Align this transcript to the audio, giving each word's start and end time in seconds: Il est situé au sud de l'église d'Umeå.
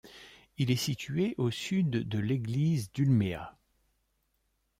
Il 0.57 0.71
est 0.71 0.77
situé 0.77 1.35
au 1.37 1.51
sud 1.51 1.91
de 1.91 2.17
l'église 2.17 2.91
d'Umeå. 2.91 3.43